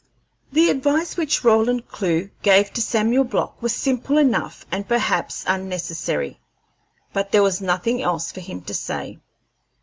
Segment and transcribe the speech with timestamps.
[0.51, 6.39] The advice which Roland Clewe gave to Samuel Block was simple enough and perhaps unnecessary,
[7.13, 9.19] but there was noshing else for him to say.